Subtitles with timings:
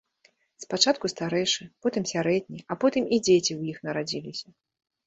[0.63, 4.47] Спачатку старэйшы, потым сярэдні, а потым і дзеці ў іх нарадзіліся.